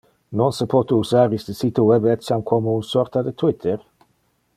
[0.39, 3.77] Non se pote usar iste sito web etiam como un sorta de Twitter?